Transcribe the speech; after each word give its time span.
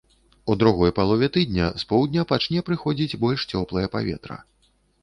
У 0.47 0.55
другой 0.61 0.93
палове 0.99 1.29
тыдня 1.35 1.67
з 1.83 1.89
поўдня 1.91 2.27
пачне 2.35 2.67
прыходзіць 2.71 3.17
больш 3.27 3.47
цёплае 3.55 3.87
паветра. 3.99 4.45